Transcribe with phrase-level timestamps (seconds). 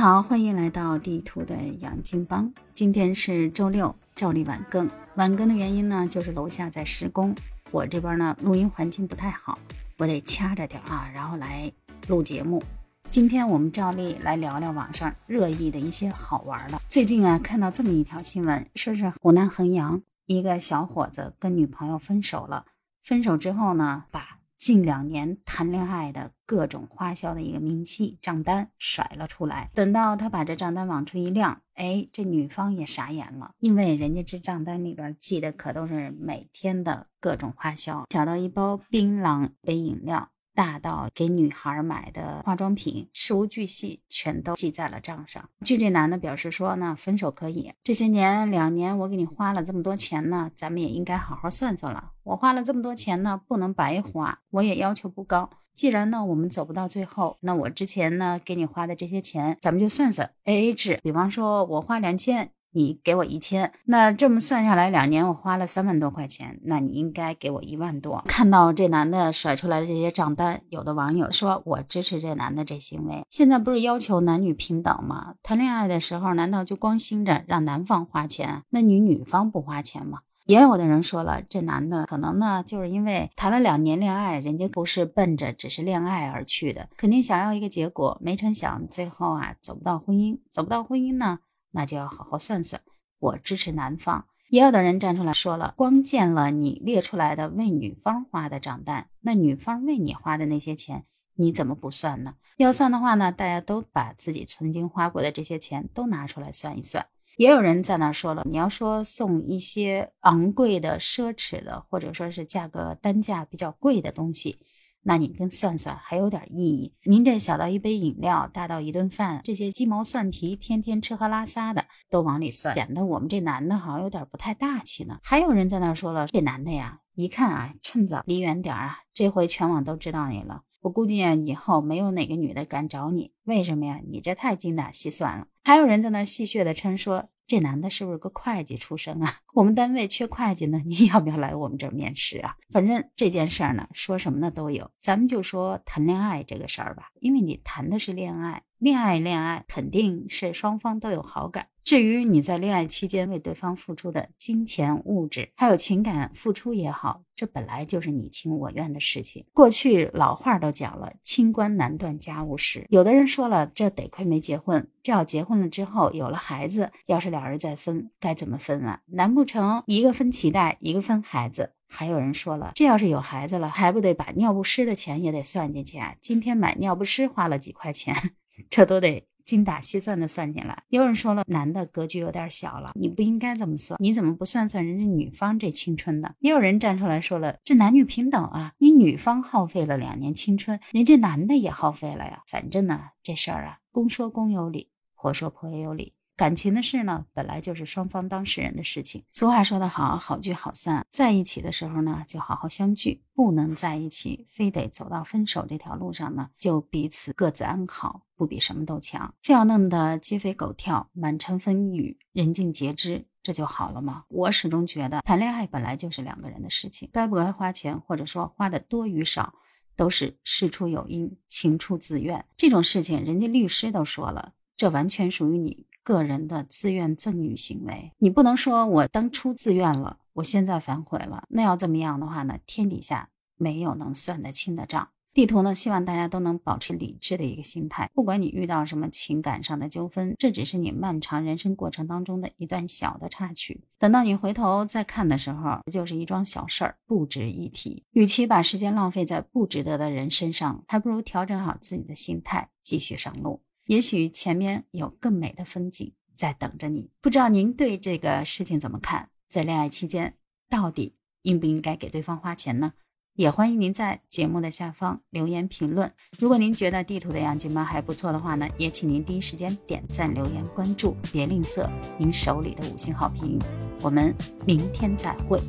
[0.00, 2.50] 好，欢迎来到地图的养金帮。
[2.72, 4.88] 今天是周六，照例晚更。
[5.16, 7.34] 晚更的原因呢，就是楼下在施工，
[7.70, 9.58] 我这边呢录音环境不太好，
[9.98, 11.70] 我得掐着点啊，然后来
[12.08, 12.64] 录节目。
[13.10, 16.80] 今天我们照例来聊聊网上热议的一些好玩的。
[16.88, 22.64] 最近啊，看到这么一条新闻，说是湖南衡阳一个小伙子跟女朋友分手了，
[23.02, 24.39] 分手之后呢，把。
[24.60, 40.28] 近两年谈恋爱的各种花销的一个明细账单甩了出来，等到他把这账单往出一亮，哎，这女方也傻眼了，因为人家这账单里边记的可都是每天的各种花销，小到一包槟榔、杯饮料。
[40.60, 45.48] 大到给女孩买的化妆品，事无巨细，全都记在了账上。
[45.64, 52.10] 据这男的表示说呢，分手可以，这些年两年我给你花了这么多钱呢，咱们也应该好好算算了。
[52.24, 55.48] 我花了这么多钱呢，不能白花，我也要求不高。
[55.74, 61.00] 既然呢我们走不到最后，那我之前呢给你花的这些钱，咱们就算算 A A 制。
[61.02, 62.50] 比方说我花两千。
[62.72, 68.22] 你给我一千，那这么算下来，两年我花了三万多块钱，那你应该给我一万多。
[68.28, 73.24] 看到这男的甩出来的这些账单，有的网友说我支持这男的这行为。
[73.28, 75.34] 现在不是要求男女平等吗？
[75.42, 80.20] 谈恋爱的时候，难道就光心着让男方花钱，那女女方不花钱吗？
[80.46, 91.38] 也有的人说了，这男的可能呢，就是因为谈了两年恋爱，人家不是奔着只是恋爱而去的，肯定想要一个结果，没成想最后啊走不到婚姻，走不到婚姻呢。
[91.72, 92.80] 那就要好好算算，
[93.18, 94.26] 我支持男方。
[94.48, 101.04] 也有的人站出来说了，光见了你列出来的为女方花的账单，那女方为你花的那些钱，
[101.36, 102.34] 你怎么不算呢？
[102.56, 107.06] 要算的话呢，大家都把自己曾经花过的这些钱都拿出来算一算。
[107.36, 114.58] 也有人在那说了，你要说送一些昂贵的、奢侈的，或者说是价格单价比较贵的东西。
[115.02, 116.92] 那你跟算算还有点意义。
[117.04, 125.18] 您这小到一杯饮料，大到一顿饭，这些鸡毛蒜皮，天天吃喝拉撒的都往里算，显得我们这男的好像有点不太大气呢。
[125.22, 130.62] 还有人在那说了，这男的呀，一看啊，趁早离远点啊，这回全网都知道你了。
[130.80, 133.32] 我估计啊，以后没有哪个女的敢找你。
[133.44, 134.00] 为什么呀？
[134.08, 135.46] 你这太精打细算了。
[135.62, 137.28] 还有人在那戏谑的称说。
[137.50, 139.38] 这男的是不是个会计出身啊？
[139.54, 142.54] 我们单位缺会计呢，你要不要来我们这儿面试啊？
[142.70, 144.88] 反正这件事儿呢，说什么的都有。
[145.00, 151.66] 咱们就说谈恋爱这个事儿吧，因为你谈的是恋爱，恋爱恋爱肯定是双方都有好感。
[151.90, 159.44] 至于你在恋爱期间为对方付出的金钱、物质，还有情感付出也好，这本来就是你情我愿的事情。
[159.52, 162.86] 过去老话都讲了，清官难断家务事。
[162.90, 169.00] 有的人说了，这得亏没结婚，这要结婚了之后有了孩子，要是俩人再分，该怎么分啊？
[169.06, 171.72] 难不成一个分脐带，一个分孩子？
[171.88, 176.14] 还有人说了，这要是有孩子了，还不得把尿不湿的钱也得算进去啊？
[176.20, 178.14] 今天买尿不湿花了几块钱，
[178.70, 179.26] 这都得。
[179.50, 186.32] 精打细算的算进来，有人说了，男的格局有点小了，你不应该这么算，你怎么不算算人家女方这青春呢？
[186.38, 192.44] 也有人站出来说了，这男女平等啊，你女方耗费了两年青春，人家男的也耗费了呀。
[192.46, 196.14] 反正呢，这事儿啊，公说公有理，婆说婆也有理。
[196.40, 199.22] 感情的事呢，本来就是双方当事人的事情。
[199.30, 209.34] 俗话说得好，好聚好散，在一起的时候呢，就好好相聚；不能在一起，非得走到分手这条路上呢，就彼此各自安好，不比什么都强。
[209.42, 214.24] 非要弄得鸡飞狗跳、满城风雨、人尽皆知，这就好了吗？
[214.28, 219.52] 我始终觉得，谈恋爱本来就是两个人的事情，该不该花钱，或者说花的多与少，
[219.94, 222.42] 都是事出有因、情出自愿。
[222.56, 225.84] 这种事情，人家律师都说了，这完全属于你。
[226.02, 231.44] 个人的自愿赠与行为，你不能说我当初自愿了，我现在反悔了。
[231.48, 232.58] 那要这么样的话呢？
[232.66, 235.08] 天底下没有能算得清的账。
[235.32, 238.10] 地图呢，希望大家都能保持理智的一个心态。
[238.12, 243.84] 不管你遇到什么情感上的纠纷，这只是你漫长人生过程当中的一段小的插曲。
[243.96, 248.02] 等到你回头再看的时候，就是一桩小事儿，不值一提。
[248.10, 253.62] 与其把时间浪费在不值得的人身上，还不如调整好自己的心态，继续上路。
[253.90, 257.10] 也许前面有更美的风景在等着你。
[257.20, 259.30] 不知道您对这个事情怎么看？
[259.48, 260.36] 在恋爱期间，
[260.68, 262.92] 到底应不应该给对方花钱呢？
[263.34, 266.12] 也欢迎您在节目的下方留言评论。
[266.38, 271.84] 如果您觉得地图的养金猫还不错的话呢，也请您第一时间点赞、留言、关注，别吝啬
[272.16, 273.58] 您手里的五星好评。
[274.02, 274.32] 我们
[274.64, 275.60] 明天再会，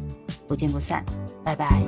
[0.47, 1.03] 不见不散，
[1.43, 1.83] 拜拜。